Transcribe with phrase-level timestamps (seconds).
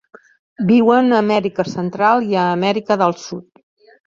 [0.69, 3.65] Viuen a Amèrica Central i Amèrica del Sud.